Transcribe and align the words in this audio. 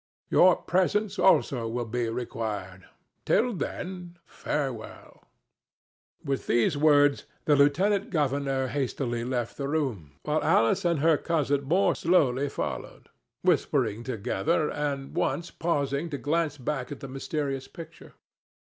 Your 0.31 0.55
presence 0.55 1.19
also 1.19 1.67
will 1.67 1.85
be 1.85 2.09
required. 2.09 2.85
Till 3.23 3.53
then, 3.53 4.17
farewell." 4.25 5.21
With 6.25 6.47
these 6.47 6.75
words 6.75 7.25
the 7.45 7.55
lieutenant 7.55 8.09
governor 8.09 8.65
hastily 8.65 9.23
left 9.23 9.57
the 9.57 9.67
room, 9.67 10.13
while 10.23 10.43
Alice 10.43 10.85
and 10.85 11.01
her 11.01 11.17
cousin 11.17 11.65
more 11.65 11.93
slowly 11.93 12.49
followed, 12.49 13.09
whispering 13.43 14.01
together, 14.03 14.71
and 14.71 15.13
once 15.13 15.51
pausing 15.51 16.09
to 16.09 16.17
glance 16.17 16.57
back 16.57 16.91
at 16.91 16.99
the 16.99 17.07
mysterious 17.07 17.67
picture. 17.67 18.13